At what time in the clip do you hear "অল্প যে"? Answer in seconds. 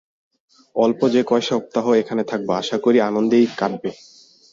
0.75-1.21